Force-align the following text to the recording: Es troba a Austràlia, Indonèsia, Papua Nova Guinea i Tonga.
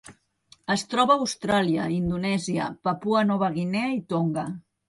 Es 0.75 0.83
troba 0.93 1.17
a 1.17 1.21
Austràlia, 1.25 1.85
Indonèsia, 1.97 2.71
Papua 2.89 3.25
Nova 3.33 3.55
Guinea 3.59 3.97
i 4.01 4.05
Tonga. 4.15 4.49